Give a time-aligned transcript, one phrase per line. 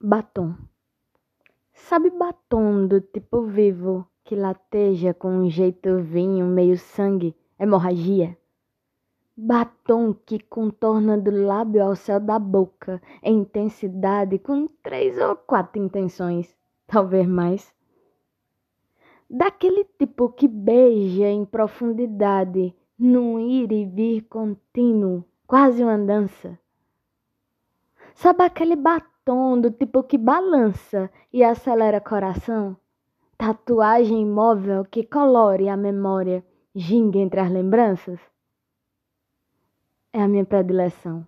[0.00, 0.56] Batom.
[1.72, 8.36] Sabe batom do tipo vivo que lateja com um jeito vinho, meio sangue, hemorragia?
[9.36, 15.80] Batom que contorna do lábio ao céu da boca em intensidade com três ou quatro
[15.80, 16.54] intenções,
[16.86, 17.72] talvez mais.
[19.30, 26.58] Daquele tipo que beija em profundidade, num ir e vir contínuo, quase uma dança.
[28.14, 29.13] Sabe aquele batom?
[29.24, 32.76] Tom do tipo que balança e acelera coração?
[33.38, 38.20] Tatuagem imóvel que colore a memória, ginga entre as lembranças?
[40.12, 41.26] É a minha predileção.